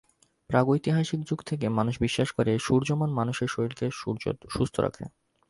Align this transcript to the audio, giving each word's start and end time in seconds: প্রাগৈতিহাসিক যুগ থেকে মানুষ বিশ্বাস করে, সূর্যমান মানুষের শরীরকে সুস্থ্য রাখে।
প্রাগৈতিহাসিক 0.49 1.19
যুগ 1.23 1.39
থেকে 1.45 1.65
মানুষ 1.69 1.95
বিশ্বাস 1.99 2.29
করে, 2.31 2.51
সূর্যমান 2.59 3.09
মানুষের 3.11 3.49
শরীরকে 3.49 3.85
সুস্থ্য 4.51 4.79
রাখে। 4.81 5.05